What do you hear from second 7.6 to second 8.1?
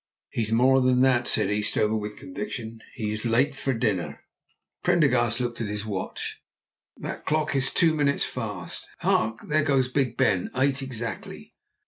two